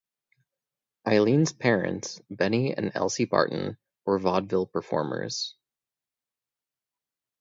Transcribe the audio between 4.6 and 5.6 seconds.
performers.